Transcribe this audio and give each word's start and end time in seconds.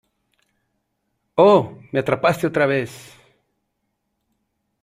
¡Oh! 1.35 1.77
Me 1.91 1.99
atrapaste 1.99 2.47
otra 2.47 2.65
vez. 2.65 2.91